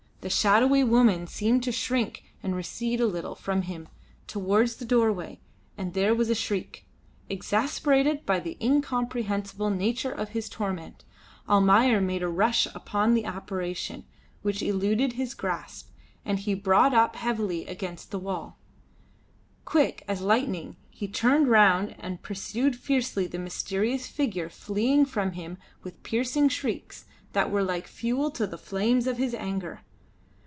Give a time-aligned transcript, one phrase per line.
[0.23, 3.87] The shadowy woman seemed to shrink and recede a little from him
[4.27, 5.39] towards the doorway,
[5.79, 6.85] and there was a shriek.
[7.27, 11.03] Exasperated by the incomprehensible nature of his torment,
[11.49, 14.05] Almayer made a rush upon the apparition,
[14.43, 15.89] which eluded his grasp,
[16.23, 18.59] and he brought up heavily against the wall.
[19.65, 25.57] Quick as lightning he turned round and pursued fiercely the mysterious figure fleeing from him
[25.81, 29.81] with piercing shrieks that were like fuel to the flames of his anger.